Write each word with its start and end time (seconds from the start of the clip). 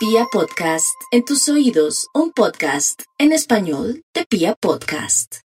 Pia 0.00 0.24
Podcast, 0.32 0.98
en 1.10 1.26
tus 1.26 1.46
oídos, 1.50 2.08
un 2.14 2.32
podcast 2.32 3.02
en 3.18 3.32
español 3.32 4.02
de 4.14 4.24
Pia 4.24 4.54
Podcast. 4.54 5.40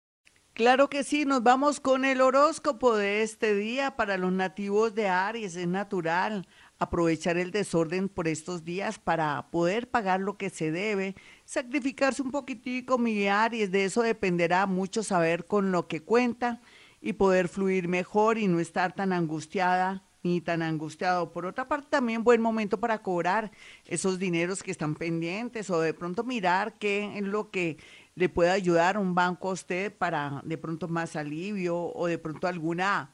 Claro 0.54 0.90
que 0.90 1.04
sí, 1.04 1.26
nos 1.26 1.44
vamos 1.44 1.82
con 1.82 2.06
el 2.06 2.22
horóscopo 2.22 2.96
de 2.96 3.22
este 3.22 3.54
día 3.54 3.98
para 3.98 4.18
los 4.18 4.32
nativos 4.32 4.96
de 4.96 5.10
Aries. 5.10 5.58
Es 5.58 5.68
natural 5.68 6.48
aprovechar 6.80 7.36
el 7.36 7.52
desorden 7.52 8.08
por 8.08 8.30
estos 8.30 8.64
días 8.64 8.98
para 8.98 9.52
poder 9.52 9.90
pagar 9.90 10.22
lo 10.22 10.38
que 10.38 10.50
se 10.50 10.72
debe, 10.72 11.18
sacrificarse 11.44 12.22
un 12.22 12.32
poquitico, 12.32 12.98
mi 12.98 13.28
Aries. 13.28 13.74
De 13.74 13.84
eso 13.84 14.04
dependerá 14.04 14.68
mucho 14.68 15.04
saber 15.04 15.48
con 15.48 15.74
lo 15.74 15.90
que 15.90 16.02
cuenta 16.02 16.62
y 17.02 17.12
poder 17.12 17.50
fluir 17.50 17.90
mejor 17.90 18.38
y 18.38 18.48
no 18.48 18.62
estar 18.62 18.96
tan 18.96 19.12
angustiada 19.12 20.05
ni 20.26 20.42
tan 20.42 20.62
angustiado. 20.64 21.32
Por 21.32 21.46
otra 21.46 21.68
parte, 21.68 21.88
también 21.90 22.24
buen 22.24 22.42
momento 22.42 22.80
para 22.80 23.02
cobrar 23.02 23.52
esos 23.86 24.18
dineros 24.18 24.64
que 24.64 24.72
están 24.72 24.96
pendientes 24.96 25.70
o 25.70 25.80
de 25.80 25.94
pronto 25.94 26.24
mirar 26.24 26.74
qué 26.80 27.18
es 27.18 27.24
lo 27.24 27.52
que 27.52 27.78
le 28.16 28.28
puede 28.28 28.50
ayudar 28.50 28.98
un 28.98 29.14
banco 29.14 29.50
a 29.50 29.54
usted 29.54 29.96
para 29.96 30.42
de 30.44 30.58
pronto 30.58 30.88
más 30.88 31.16
alivio 31.16 31.78
o 31.78 32.08
de 32.08 32.18
pronto 32.18 32.48
alguna 32.48 33.12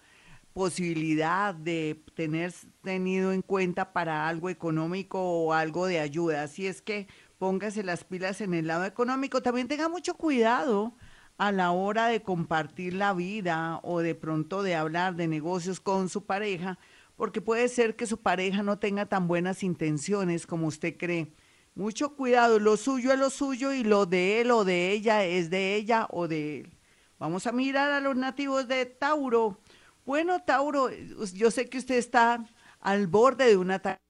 posibilidad 0.53 1.53
de 1.53 2.01
tener 2.15 2.53
tenido 2.81 3.33
en 3.33 3.41
cuenta 3.41 3.91
para 3.93 4.27
algo 4.27 4.49
económico 4.49 5.19
o 5.21 5.53
algo 5.53 5.87
de 5.87 5.99
ayuda. 5.99 6.43
Así 6.43 6.65
es 6.65 6.81
que 6.81 7.07
póngase 7.37 7.83
las 7.83 8.05
pilas 8.05 8.39
en 8.39 8.53
el 8.53 8.67
lado 8.67 8.85
económico. 8.85 9.41
También 9.41 9.67
tenga 9.67 9.89
mucho 9.89 10.13
cuidado 10.13 10.93
a 11.41 11.51
la 11.51 11.71
hora 11.71 12.05
de 12.05 12.21
compartir 12.21 12.93
la 12.93 13.13
vida 13.13 13.79
o 13.81 14.01
de 14.01 14.13
pronto 14.13 14.61
de 14.61 14.75
hablar 14.75 15.15
de 15.15 15.27
negocios 15.27 15.79
con 15.79 16.07
su 16.07 16.25
pareja, 16.25 16.77
porque 17.21 17.39
puede 17.39 17.67
ser 17.67 17.95
que 17.95 18.07
su 18.07 18.17
pareja 18.17 18.63
no 18.63 18.79
tenga 18.79 19.05
tan 19.05 19.27
buenas 19.27 19.61
intenciones 19.61 20.47
como 20.47 20.65
usted 20.65 20.97
cree. 20.97 21.31
Mucho 21.75 22.15
cuidado, 22.15 22.57
lo 22.57 22.77
suyo 22.77 23.13
es 23.13 23.19
lo 23.19 23.29
suyo 23.29 23.73
y 23.73 23.83
lo 23.83 24.07
de 24.07 24.41
él 24.41 24.49
o 24.49 24.65
de 24.65 24.89
ella 24.89 25.23
es 25.23 25.51
de 25.51 25.75
ella 25.75 26.07
o 26.09 26.27
de 26.27 26.61
él. 26.61 26.77
Vamos 27.19 27.45
a 27.45 27.51
mirar 27.51 27.91
a 27.91 27.99
los 27.99 28.15
nativos 28.15 28.67
de 28.67 28.87
Tauro. 28.87 29.59
Bueno, 30.03 30.41
Tauro, 30.41 30.89
yo 31.35 31.51
sé 31.51 31.69
que 31.69 31.77
usted 31.77 31.99
está 31.99 32.43
al 32.79 33.05
borde 33.05 33.45
de 33.45 33.57
un 33.57 33.69
ataque 33.69 34.01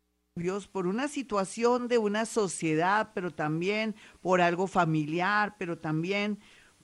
por 0.72 0.88
una 0.88 1.10
situación 1.10 1.90
de 1.90 1.98
una 1.98 2.26
sociedad, 2.26 3.12
pero 3.14 3.32
también 3.32 3.94
por 4.22 4.40
algo 4.40 4.68
familiar, 4.68 5.56
pero 5.60 5.78
también 5.78 6.40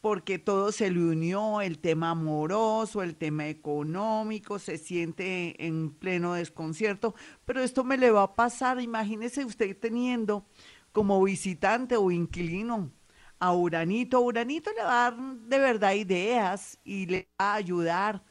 porque 0.08 0.40
todo 0.40 0.72
se 0.72 0.90
le 0.90 1.02
unió, 1.02 1.60
el 1.60 1.80
tema 1.80 2.12
amoroso, 2.12 3.04
el 3.04 3.18
tema 3.18 3.50
económico, 3.50 4.58
se 4.58 4.78
siente 4.78 5.66
en 5.68 5.90
pleno 5.92 6.34
desconcierto, 6.34 7.14
pero 7.44 7.62
esto 7.62 7.84
me 7.84 7.98
le 7.98 8.10
va 8.10 8.24
a 8.24 8.34
pasar, 8.34 8.80
imagínese 8.80 9.44
usted 9.44 9.78
teniendo 9.78 10.46
como 10.94 11.22
visitante 11.22 11.98
o 11.98 12.10
inquilino 12.10 12.90
a 13.38 13.54
Uranito, 13.54 14.22
Uranito 14.22 14.72
le 14.72 14.82
va 14.82 15.08
a 15.08 15.12
dar 15.12 15.20
de 15.20 15.60
verdad 15.60 15.92
ideas 15.92 16.80
y 16.86 17.08
le 17.08 17.28
va 17.38 17.52
a 17.52 17.56
ayudar 17.56 18.24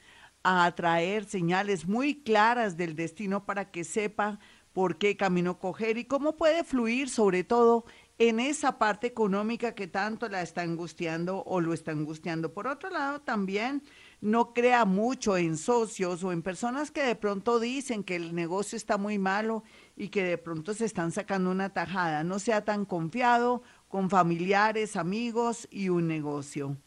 a 0.44 0.64
atraer 0.64 1.26
señales 1.26 1.86
muy 1.86 2.22
claras 2.22 2.78
del 2.78 2.96
destino 2.96 3.44
para 3.44 3.70
que 3.70 3.84
sepa 3.84 4.38
por 4.72 4.96
qué 4.96 5.18
camino 5.18 5.58
coger 5.58 5.98
y 5.98 6.06
cómo 6.06 6.36
puede 6.36 6.64
fluir 6.64 7.10
sobre 7.10 7.44
todo 7.44 7.84
en 8.18 8.40
esa 8.40 8.78
parte 8.78 9.06
económica 9.06 9.74
que 9.74 9.86
tanto 9.86 10.28
la 10.28 10.40
está 10.40 10.62
angustiando 10.62 11.42
o 11.44 11.60
lo 11.60 11.74
está 11.74 11.90
angustiando. 11.90 12.54
Por 12.54 12.66
otro 12.66 12.88
lado, 12.88 13.20
también 13.20 13.82
no 14.22 14.54
crea 14.54 14.86
mucho 14.86 15.36
en 15.36 15.58
socios 15.58 16.24
o 16.24 16.32
en 16.32 16.42
personas 16.42 16.90
que 16.90 17.02
de 17.02 17.14
pronto 17.14 17.60
dicen 17.60 18.02
que 18.04 18.16
el 18.16 18.34
negocio 18.34 18.76
está 18.76 18.96
muy 18.96 19.18
malo 19.18 19.64
y 19.96 20.08
que 20.08 20.22
de 20.22 20.38
pronto 20.38 20.72
se 20.72 20.86
están 20.86 21.12
sacando 21.12 21.50
una 21.50 21.74
tajada. 21.74 22.24
No 22.24 22.38
sea 22.38 22.64
tan 22.64 22.86
confiado 22.86 23.62
con 23.88 24.08
familiares, 24.08 24.96
amigos 24.96 25.68
y 25.70 25.90
un 25.90 26.08
negocio. 26.08 26.78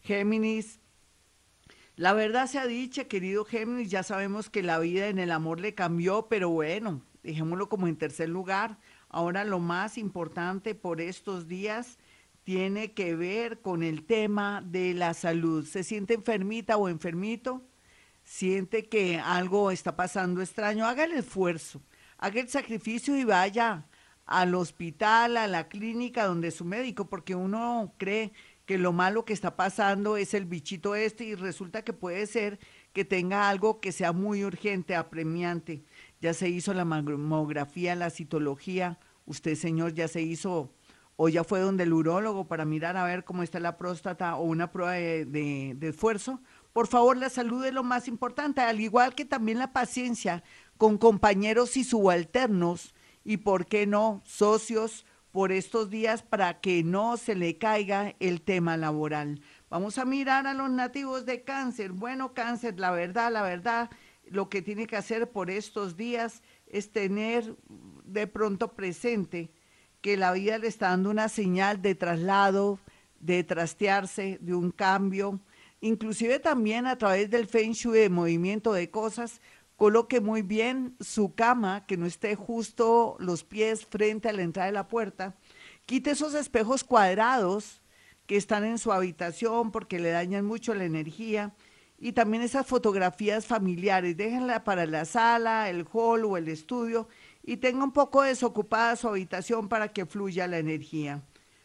Géminis, 0.00 0.80
la 1.96 2.14
verdad 2.14 2.46
se 2.46 2.58
ha 2.58 2.66
dicho, 2.66 3.08
querido 3.08 3.44
Géminis, 3.44 3.90
ya 3.90 4.02
sabemos 4.02 4.48
que 4.48 4.62
la 4.62 4.78
vida 4.78 5.08
en 5.08 5.18
el 5.18 5.32
amor 5.32 5.60
le 5.60 5.74
cambió, 5.74 6.28
pero 6.28 6.48
bueno, 6.48 7.02
dejémoslo 7.22 7.68
como 7.68 7.88
en 7.88 7.96
tercer 7.96 8.30
lugar 8.30 8.78
Ahora 9.08 9.44
lo 9.44 9.58
más 9.58 9.98
importante 9.98 10.74
por 10.74 11.00
estos 11.00 11.48
días 11.48 11.98
tiene 12.44 12.92
que 12.92 13.14
ver 13.14 13.60
con 13.60 13.82
el 13.82 14.04
tema 14.04 14.62
de 14.64 14.94
la 14.94 15.14
salud. 15.14 15.66
¿Se 15.66 15.82
siente 15.82 16.14
enfermita 16.14 16.76
o 16.76 16.88
enfermito? 16.88 17.62
¿Siente 18.24 18.88
que 18.88 19.18
algo 19.18 19.70
está 19.70 19.96
pasando 19.96 20.42
extraño? 20.42 20.86
Haga 20.86 21.04
el 21.04 21.12
esfuerzo, 21.12 21.82
haga 22.18 22.40
el 22.40 22.48
sacrificio 22.48 23.16
y 23.16 23.24
vaya 23.24 23.86
al 24.26 24.54
hospital, 24.54 25.38
a 25.38 25.46
la 25.46 25.68
clínica 25.68 26.26
donde 26.26 26.50
su 26.50 26.66
médico, 26.66 27.08
porque 27.08 27.34
uno 27.34 27.94
cree 27.96 28.32
que 28.66 28.76
lo 28.76 28.92
malo 28.92 29.24
que 29.24 29.32
está 29.32 29.56
pasando 29.56 30.18
es 30.18 30.34
el 30.34 30.44
bichito 30.44 30.94
este 30.94 31.24
y 31.24 31.34
resulta 31.34 31.82
que 31.82 31.94
puede 31.94 32.26
ser 32.26 32.58
que 32.92 33.06
tenga 33.06 33.48
algo 33.48 33.80
que 33.80 33.92
sea 33.92 34.12
muy 34.12 34.44
urgente, 34.44 34.94
apremiante 34.94 35.82
ya 36.20 36.34
se 36.34 36.48
hizo 36.48 36.74
la 36.74 36.84
mamografía, 36.84 37.94
la 37.94 38.10
citología, 38.10 38.98
usted 39.26 39.54
señor 39.54 39.94
ya 39.94 40.08
se 40.08 40.22
hizo 40.22 40.72
o 41.20 41.28
ya 41.28 41.42
fue 41.42 41.58
donde 41.58 41.82
el 41.82 41.92
urólogo 41.92 42.46
para 42.46 42.64
mirar 42.64 42.96
a 42.96 43.04
ver 43.04 43.24
cómo 43.24 43.42
está 43.42 43.58
la 43.58 43.76
próstata 43.76 44.36
o 44.36 44.44
una 44.44 44.70
prueba 44.70 44.92
de, 44.92 45.76
esfuerzo. 45.80 46.40
Por 46.72 46.86
favor, 46.86 47.16
la 47.16 47.28
salud 47.28 47.64
es 47.64 47.74
lo 47.74 47.82
más 47.82 48.06
importante, 48.06 48.60
al 48.60 48.78
igual 48.80 49.16
que 49.16 49.24
también 49.24 49.58
la 49.58 49.72
paciencia 49.72 50.44
con 50.76 50.96
compañeros 50.96 51.76
y 51.76 51.82
subalternos 51.82 52.94
y, 53.24 53.38
¿por 53.38 53.66
qué 53.66 53.84
no, 53.84 54.22
socios 54.24 55.04
por 55.32 55.50
estos 55.50 55.90
días 55.90 56.22
para 56.22 56.60
que 56.60 56.84
no 56.84 57.16
se 57.16 57.34
le 57.34 57.58
caiga 57.58 58.14
el 58.20 58.40
tema 58.40 58.76
laboral? 58.76 59.40
Vamos 59.70 59.98
a 59.98 60.04
mirar 60.04 60.46
a 60.46 60.54
los 60.54 60.70
nativos 60.70 61.26
de 61.26 61.42
cáncer. 61.42 61.90
Bueno, 61.90 62.32
cáncer, 62.32 62.78
la 62.78 62.92
verdad, 62.92 63.32
la 63.32 63.42
verdad 63.42 63.90
lo 64.30 64.48
que 64.48 64.62
tiene 64.62 64.86
que 64.86 64.96
hacer 64.96 65.30
por 65.30 65.50
estos 65.50 65.96
días 65.96 66.42
es 66.66 66.90
tener 66.90 67.56
de 68.04 68.26
pronto 68.26 68.72
presente 68.72 69.50
que 70.00 70.16
la 70.16 70.32
vida 70.32 70.58
le 70.58 70.68
está 70.68 70.88
dando 70.88 71.10
una 71.10 71.28
señal 71.28 71.82
de 71.82 71.94
traslado, 71.94 72.78
de 73.20 73.42
trastearse, 73.44 74.38
de 74.40 74.54
un 74.54 74.70
cambio, 74.70 75.40
inclusive 75.80 76.38
también 76.38 76.86
a 76.86 76.96
través 76.96 77.30
del 77.30 77.46
feng 77.46 77.72
shui 77.72 77.98
de 77.98 78.08
movimiento 78.08 78.72
de 78.72 78.90
cosas, 78.90 79.40
coloque 79.76 80.20
muy 80.20 80.42
bien 80.42 80.96
su 81.00 81.34
cama, 81.34 81.86
que 81.86 81.96
no 81.96 82.06
esté 82.06 82.34
justo 82.34 83.16
los 83.18 83.44
pies 83.44 83.86
frente 83.86 84.28
a 84.28 84.32
la 84.32 84.42
entrada 84.42 84.66
de 84.66 84.72
la 84.72 84.88
puerta, 84.88 85.36
quite 85.86 86.10
esos 86.10 86.34
espejos 86.34 86.84
cuadrados 86.84 87.80
que 88.26 88.36
están 88.36 88.64
en 88.64 88.78
su 88.78 88.92
habitación 88.92 89.70
porque 89.70 89.98
le 89.98 90.10
dañan 90.10 90.44
mucho 90.44 90.74
la 90.74 90.84
energía 90.84 91.54
y 91.98 92.12
también 92.12 92.42
esas 92.42 92.66
fotografías 92.66 93.46
familiares, 93.46 94.16
déjenla 94.16 94.62
para 94.62 94.86
la 94.86 95.04
sala, 95.04 95.68
el 95.68 95.86
hall 95.92 96.24
o 96.24 96.36
el 96.36 96.48
estudio 96.48 97.08
y 97.42 97.56
tenga 97.56 97.82
un 97.82 97.92
poco 97.92 98.22
desocupada 98.22 98.94
su 98.94 99.08
habitación 99.08 99.68
para 99.68 99.88
que 99.88 100.06
fluya 100.06 100.46
la 100.46 100.58
energía. 100.58 101.22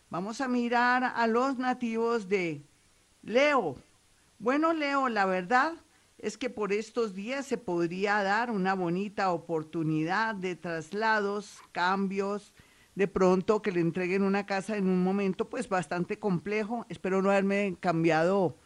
Vamos 0.10 0.42
a 0.42 0.48
mirar 0.48 1.04
a 1.16 1.28
los 1.28 1.58
nativos 1.58 2.30
de 2.30 2.64
Leo. 3.22 3.78
Bueno, 4.40 4.74
Leo, 4.74 5.08
la 5.10 5.26
verdad 5.26 5.74
es 6.18 6.38
que 6.38 6.50
por 6.50 6.72
estos 6.72 7.14
días 7.14 7.46
se 7.46 7.58
podría 7.58 8.24
dar 8.24 8.50
una 8.50 8.74
bonita 8.74 9.32
oportunidad 9.32 10.36
de 10.36 10.56
traslados, 10.56 11.60
cambios, 11.72 12.54
de 12.96 13.08
pronto 13.08 13.62
que 13.62 13.72
le 13.72 13.82
entreguen 13.82 14.24
una 14.24 14.46
casa 14.46 14.78
en 14.78 14.88
un 14.88 15.04
momento 15.04 15.50
pues 15.50 15.68
bastante 15.68 16.18
complejo. 16.18 16.86
Espero 16.90 17.22
no 17.22 17.30
haberme 17.30 17.76
cambiado 17.80 18.58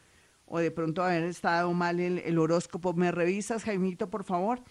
o 0.47 0.59
de 0.59 0.72
pronto 0.72 1.03
haber 1.03 1.24
estado 1.24 1.72
mal 1.74 2.00
el, 2.00 2.40
horóscopo. 2.40 2.94
¿Me 2.94 3.12
revisas, 3.12 3.63
Jaimito, 3.63 4.09
por 4.09 4.24
favor? 4.24 4.62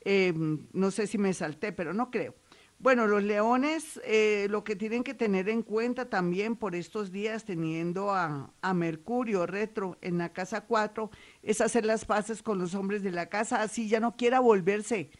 Em, 0.00 0.66
no 0.72 0.90
sé 0.90 1.06
si 1.06 1.18
me 1.18 1.32
salté, 1.34 1.72
pero 1.72 1.92
no 1.92 2.10
creo. 2.10 2.34
Bueno, 2.78 3.06
los 3.06 3.22
leones 3.22 3.98
eh, 4.04 4.48
lo 4.50 4.62
que 4.62 4.76
tienen 4.76 5.02
que 5.02 5.14
tener 5.14 5.48
en 5.48 5.62
cuenta 5.62 6.10
también 6.10 6.56
por 6.56 6.74
estos 6.74 7.10
días, 7.10 7.44
teniendo 7.44 8.10
a, 8.10 8.52
Mercurio 8.74 9.46
retro 9.46 9.96
en 10.02 10.18
la 10.18 10.32
casa 10.32 10.62
4, 10.62 11.10
es 11.42 11.62
hacer 11.62 11.86
las 11.86 12.04
paces 12.04 12.42
con 12.42 12.58
los 12.58 12.74
hombres 12.74 13.02
de 13.02 13.12
la 13.12 13.30
casa, 13.30 13.62
así 13.62 13.88
ya 13.88 13.98
no 14.00 14.16
quiera 14.16 14.40
volverse 14.40 15.10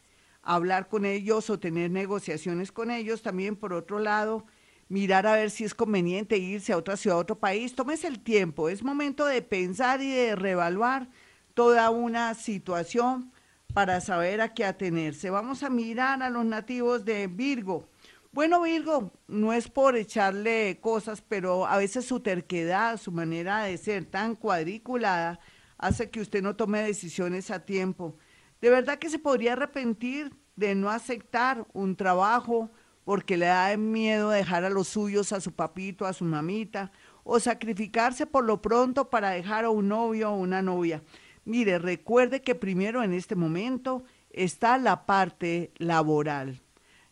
a 0.43 0.55
hablar 0.55 0.88
con 0.88 1.06
ellos 1.06 1.49
o 1.49 1.58
tener 1.58 1.91
negociaciones 1.91 2.73
con 2.73 2.91
ellos. 2.91 3.23
También, 3.23 3.56
por 3.56 3.73
otro 3.73 4.00
lado, 4.00 4.44
mirar 4.88 5.27
a 5.27 5.33
ver 5.33 5.50
si 5.50 5.65
es 5.65 5.75
conveniente 5.75 6.38
irse 6.38 6.73
a 6.73 6.77
otra 6.77 6.97
ciudad, 6.97 7.19
a 7.19 7.21
otro 7.21 7.38
país. 7.38 7.75
Tómese 7.75 8.06
el 8.06 8.21
tiempo, 8.21 8.69
es 8.69 8.83
momento 8.83 9.27
de 9.27 9.43
pensar 9.43 10.03
y 10.03 10.11
de 10.11 10.37
reevaluar 10.37 11.09
toda 11.55 11.91
una 11.91 12.35
situación 12.35 13.33
para 13.75 14.00
saber 14.00 14.41
a 14.41 14.55
qué 14.55 14.65
atenerse. 14.65 15.31
Vamos 15.31 15.62
a 15.62 15.71
mirar 15.71 16.23
a 16.23 16.31
los 16.31 16.44
nativos 16.44 17.05
de 17.05 17.27
Virgo. 17.27 17.88
Bueno, 18.33 18.62
Virgo, 18.62 19.12
no 19.29 19.53
es 19.53 19.69
por 19.69 19.97
echarle 19.97 20.79
cosas, 20.81 21.23
pero 21.27 21.67
a 21.67 21.79
veces 21.79 22.05
su 22.05 22.21
terquedad, 22.21 22.99
su 22.99 23.11
manera 23.11 23.65
de 23.65 23.79
ser 23.79 24.05
tan 24.05 24.37
cuadriculada, 24.37 25.41
hace 25.79 26.11
que 26.11 26.21
usted 26.21 26.43
no 26.43 26.55
tome 26.55 26.82
decisiones 26.82 27.50
a 27.50 27.65
tiempo. 27.65 28.17
De 28.61 28.71
verdad 28.71 28.99
que 28.99 29.11
se 29.11 29.19
podría 29.19 29.55
arrepentir 29.55 30.35
de 30.55 30.75
no 30.75 30.91
aceptar 30.91 31.67
un 31.73 31.97
trabajo, 31.97 32.71
porque 33.06 33.37
le 33.37 33.47
da 33.47 33.76
miedo 33.76 34.31
dejar 34.31 34.64
a 34.64 34.69
los 34.69 34.88
suyos, 34.88 35.32
a 35.32 35.41
su 35.41 35.53
papito, 35.53 36.06
a 36.06 36.12
su 36.12 36.25
mamita, 36.25 36.91
o 37.23 37.38
sacrificarse 37.38 38.26
por 38.26 38.43
lo 38.43 38.61
pronto 38.61 39.11
para 39.11 39.31
dejar 39.31 39.64
a 39.64 39.70
un 39.70 39.87
novio 39.87 40.32
o 40.32 40.37
una 40.37 40.61
novia. 40.61 41.05
Mire, 41.44 41.79
recuerde 41.79 42.43
que 42.43 42.56
primero 42.56 43.05
en 43.05 43.12
este 43.12 43.37
momento 43.37 44.03
está 44.31 44.76
la 44.76 45.06
parte 45.06 45.70
laboral. 45.76 46.61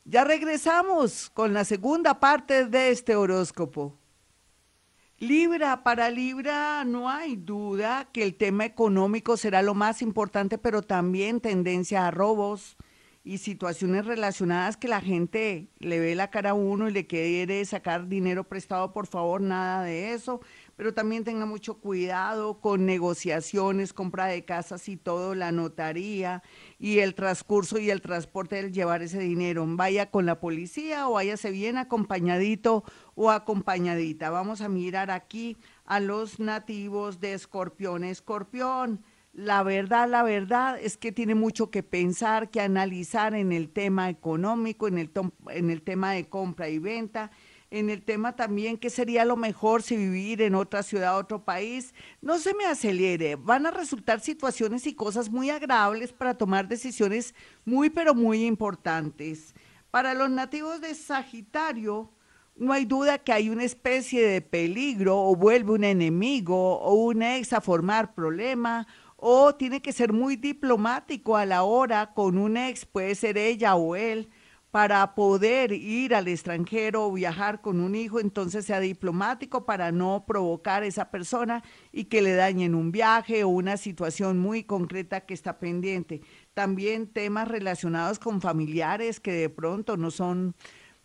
Ya 0.05 0.25
regresamos 0.25 1.31
con 1.31 1.55
la 1.55 1.65
segunda 1.65 2.19
parte 2.19 2.67
de 2.67 2.91
este 2.91 3.15
horóscopo. 3.15 3.97
Libra, 5.19 5.85
para 5.85 6.11
Libra 6.11 6.85
no 6.85 7.09
hay 7.09 7.37
duda 7.37 8.09
que 8.13 8.25
el 8.25 8.35
tema 8.35 8.65
económico 8.65 9.37
será 9.37 9.63
lo 9.63 9.75
más 9.75 10.03
importante, 10.03 10.59
pero 10.59 10.83
también 10.83 11.41
tendencia 11.41 12.09
a 12.09 12.11
robos, 12.11 12.77
y 13.27 13.39
situaciones 13.39 14.05
relacionadas 14.05 14.77
que 14.77 14.87
la 14.87 15.01
gente 15.01 15.71
le 15.79 15.99
ve 15.99 16.15
la 16.15 16.31
cara 16.31 16.51
a 16.51 16.55
uno 16.55 16.89
y 16.89 16.93
le 16.93 17.07
quiere 17.07 17.65
sacar 17.65 18.07
dinero 18.07 18.45
prestado, 18.45 18.93
por 18.93 19.07
favor, 19.07 19.41
nada 19.41 19.83
de 19.83 20.13
eso. 20.13 20.43
Pero 20.77 20.93
también 20.93 21.25
tenga 21.25 21.47
mucho 21.47 21.79
cuidado 21.79 22.61
con 22.61 22.85
negociaciones, 22.85 23.95
compra 23.95 24.27
de 24.27 24.45
casas 24.45 24.91
y 24.91 24.99
todo, 24.99 25.35
la 25.35 25.53
notaría 25.53 26.43
y 26.79 26.99
el 26.99 27.15
transcurso 27.15 27.79
y 27.79 27.89
el 27.89 28.03
transporte 28.03 28.57
del 28.57 28.73
llevar 28.73 29.01
ese 29.01 29.21
dinero. 29.21 29.65
Vaya 29.67 30.11
con 30.11 30.27
la 30.27 30.39
policía 30.39 31.09
o 31.09 31.13
váyase 31.13 31.51
bien 31.51 31.79
acompañadito 31.79 32.85
o 33.15 33.31
acompañadita. 33.31 34.29
Vamos 34.29 34.61
a 34.61 34.69
mirar 34.69 35.11
aquí 35.11 35.57
a 35.87 35.99
los 35.99 36.41
nativos 36.41 37.21
de 37.21 37.33
Escorpión. 37.33 38.05
Escorpión 38.05 39.03
la 39.35 39.65
verdad, 39.65 40.09
la 40.09 40.23
verdad 40.23 40.79
es 40.81 40.97
que 40.97 41.11
tiene 41.11 41.35
mucho 41.35 41.71
que 41.71 41.83
pensar, 41.83 42.51
que 42.51 42.61
analizar 42.61 43.35
en 43.35 43.51
el 43.51 43.69
tema 43.69 44.09
económico, 44.09 44.87
en 44.87 44.97
el, 44.97 45.11
en 45.49 45.71
el 45.71 45.83
tema 45.83 46.13
de 46.13 46.29
compra 46.29 46.69
y 46.69 46.79
venta, 46.79 47.33
en 47.71 47.91
el 47.91 48.03
tema 48.03 48.37
también 48.37 48.79
que 48.79 48.91
sería 48.91 49.25
lo 49.25 49.37
mejor 49.37 49.83
si 49.83 49.97
vivir 49.97 50.41
en 50.41 50.55
otra 50.55 50.85
ciudad, 50.85 51.19
otro 51.19 51.45
país. 51.45 51.95
No 52.23 52.39
se 52.39 52.55
me 52.55 52.65
acelere, 52.65 53.35
van 53.35 53.67
a 53.67 53.73
resultar 53.73 54.21
situaciones 54.21 54.87
y 54.87 54.95
cosas 54.95 55.29
muy 55.29 55.51
agradables 55.51 56.13
para 56.13 56.35
tomar 56.35 56.69
decisiones 56.69 57.35
muy, 57.65 57.91
pero 57.91 58.15
muy 58.15 58.45
importantes. 58.45 59.53
Para 59.91 60.15
los 60.15 60.31
nativos 60.31 60.81
de 60.81 60.95
Sagitario, 60.95 62.13
no 62.57 62.73
hay 62.73 62.85
duda 62.85 63.19
que 63.19 63.33
hay 63.33 63.51
una 63.51 63.65
especie 63.65 64.25
de 64.25 64.41
peligro 64.41 65.21
o 65.21 65.35
vuelve 65.35 65.73
un 65.73 65.83
enemigo 65.83 66.79
o 66.79 66.95
un 66.95 67.23
ex 67.23 67.53
a 67.53 67.61
formar 67.61 68.15
problema 68.15 68.87
o 69.27 69.55
tiene 69.55 69.81
que 69.81 69.95
ser 69.95 70.13
muy 70.13 70.37
diplomático 70.37 71.39
a 71.39 71.47
la 71.47 71.63
hora 71.63 72.13
con 72.13 72.37
un 72.37 72.59
ex, 72.59 72.85
puede 72.85 73.15
ser 73.15 73.39
ella 73.39 73.75
o 73.75 73.97
él, 73.97 74.29
para 74.71 75.15
poder 75.15 75.73
ir 75.73 76.15
al 76.15 76.29
extranjero 76.29 77.07
o 77.07 77.13
viajar 77.13 77.63
con 77.63 77.81
un 77.81 77.95
hijo, 77.95 78.21
entonces 78.21 78.67
sea 78.67 78.81
diplomático 78.81 79.65
para 79.65 79.93
no 79.93 80.27
provocar 80.27 80.83
a 80.83 80.87
esa 80.87 81.11
persona 81.11 81.63
y 81.91 82.05
que 82.05 82.21
le 82.21 82.35
dañen 82.35 82.75
un 82.75 82.93
viaje 82.93 83.45
o 83.45 83.49
una 83.49 83.79
situación 83.79 84.39
muy 84.41 84.65
concreta 84.65 85.23
que 85.23 85.33
está 85.33 85.59
pendiente. 85.59 86.21
También 86.53 87.07
temas 87.07 87.49
relacionados 87.49 88.19
con 88.19 88.43
familiares 88.43 89.21
que 89.21 89.33
de 89.33 89.49
pronto 89.49 89.97
no 89.97 90.11
son 90.11 90.55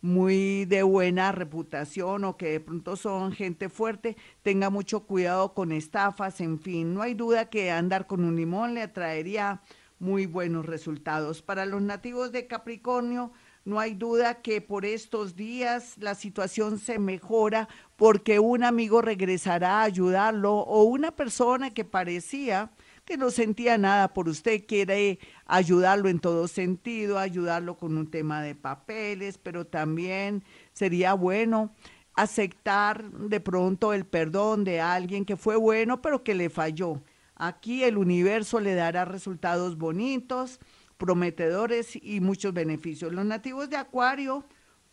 muy 0.02 0.64
de 0.64 0.82
buena 0.82 1.32
reputación 1.32 2.24
o 2.24 2.36
que 2.36 2.52
de 2.52 2.60
pronto 2.60 2.96
son 2.96 3.32
gente 3.32 3.68
fuerte, 3.68 4.16
tenga 4.42 4.70
mucho 4.70 5.00
cuidado 5.00 5.54
con 5.54 5.72
estafas, 5.72 6.40
en 6.40 6.58
fin, 6.58 6.94
no 6.94 7.02
hay 7.02 7.14
duda 7.14 7.50
que 7.50 7.70
andar 7.70 8.06
con 8.06 8.24
un 8.24 8.36
limón 8.36 8.74
le 8.74 8.82
atraería 8.82 9.62
muy 9.98 10.26
buenos 10.26 10.66
resultados. 10.66 11.42
Para 11.42 11.66
los 11.66 11.82
nativos 11.82 12.32
de 12.32 12.46
Capricornio, 12.46 13.32
no 13.64 13.78
hay 13.78 13.94
duda 13.94 14.40
que 14.40 14.62
por 14.62 14.86
estos 14.86 15.36
días 15.36 15.96
la 15.98 16.14
situación 16.14 16.78
se 16.78 16.98
mejora 16.98 17.68
porque 17.96 18.38
un 18.38 18.64
amigo 18.64 19.02
regresará 19.02 19.80
a 19.80 19.84
ayudarlo 19.84 20.54
o 20.54 20.84
una 20.84 21.10
persona 21.10 21.70
que 21.70 21.84
parecía 21.84 22.70
que 23.04 23.16
no 23.16 23.30
sentía 23.30 23.78
nada 23.78 24.12
por 24.14 24.28
usted, 24.28 24.64
quiere 24.66 25.18
ayudarlo 25.46 26.08
en 26.08 26.20
todo 26.20 26.48
sentido, 26.48 27.18
ayudarlo 27.18 27.76
con 27.76 27.96
un 27.96 28.10
tema 28.10 28.42
de 28.42 28.54
papeles, 28.54 29.38
pero 29.38 29.66
también 29.66 30.44
sería 30.72 31.14
bueno 31.14 31.74
aceptar 32.14 33.10
de 33.10 33.40
pronto 33.40 33.92
el 33.92 34.04
perdón 34.04 34.64
de 34.64 34.80
alguien 34.80 35.24
que 35.24 35.36
fue 35.36 35.56
bueno, 35.56 36.02
pero 36.02 36.22
que 36.22 36.34
le 36.34 36.50
falló. 36.50 37.02
Aquí 37.34 37.84
el 37.84 37.96
universo 37.96 38.60
le 38.60 38.74
dará 38.74 39.06
resultados 39.06 39.78
bonitos, 39.78 40.60
prometedores 40.98 41.96
y 41.96 42.20
muchos 42.20 42.52
beneficios. 42.52 43.12
Los 43.12 43.24
nativos 43.24 43.70
de 43.70 43.78
Acuario, 43.78 44.44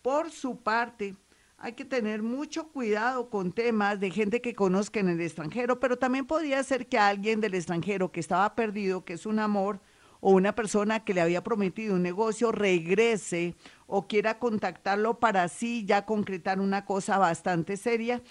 por 0.01 0.31
su 0.31 0.61
parte, 0.61 1.15
hay 1.59 1.73
que 1.73 1.85
tener 1.85 2.21
mucho 2.21 2.67
cuidado 2.67 3.29
con 3.29 3.51
temas 3.51 3.99
de 3.99 4.11
gente 4.11 4.41
que 4.41 4.53
conozca 4.53 4.99
en 4.99 5.09
el 5.09 5.21
extranjero, 5.21 5.79
pero 5.79 5.97
también 5.97 6.25
podría 6.25 6.63
ser 6.63 6.87
que 6.87 6.99
alguien 6.99 7.41
del 7.41 7.55
extranjero 7.55 8.11
que 8.11 8.19
estaba 8.19 8.53
perdido, 8.53 9.03
que 9.03 9.13
es 9.13 9.25
un 9.25 9.39
amor, 9.39 9.79
o 10.19 10.31
una 10.31 10.53
persona 10.53 11.03
que 11.03 11.13
le 11.13 11.21
había 11.21 11.43
prometido 11.43 11.95
un 11.95 12.03
negocio 12.03 12.51
regrese 12.51 13.55
o 13.85 14.07
quiera 14.07 14.39
contactarlo 14.39 15.19
para 15.19 15.43
así 15.43 15.85
ya 15.85 16.05
concretar 16.05 16.59
una 16.59 16.85
cosa 16.85 17.17
bastante 17.17 17.77
seria, 17.77 18.21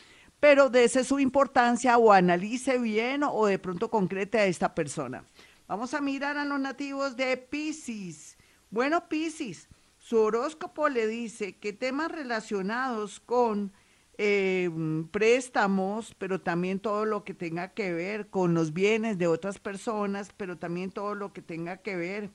pero 0.41 0.69
dese 0.69 1.05
su 1.05 1.19
importancia 1.19 1.97
o 1.99 2.13
analice 2.13 2.79
bien 2.79 3.23
o 3.23 3.47
de 3.47 3.59
pronto 3.59 3.91
concrete 3.91 4.39
a 4.39 4.47
esta 4.47 4.75
persona. 4.75 5.25
Vamos 5.69 5.95
a 5.95 6.01
mirar 6.01 6.37
a 6.37 6.45
los 6.45 6.61
nativos 6.61 7.17
de 7.17 7.37
Pisces. 7.37 8.37
Bueno, 8.71 9.09
Pisces, 9.09 9.69
su 10.07 10.21
horóscopo 10.21 10.89
le 10.89 11.09
dice 11.09 11.57
que 11.57 11.73
temas 11.73 12.13
relacionados 12.13 13.19
con 13.19 13.73
eh, 14.19 14.71
préstamos, 15.11 16.15
pero 16.17 16.41
también 16.41 16.79
todo 16.79 17.05
lo 17.05 17.25
que 17.25 17.35
tenga 17.35 17.75
que 17.75 17.93
ver 17.93 18.29
con 18.29 18.55
los 18.55 18.73
bienes 18.73 19.19
de 19.19 19.27
otras 19.27 19.59
personas, 19.59 20.31
pero 20.37 20.59
también 20.59 20.93
todo 20.93 21.17
lo 21.17 21.33
que 21.33 21.43
tenga 21.43 21.79
que 21.79 21.97
ver 21.97 22.31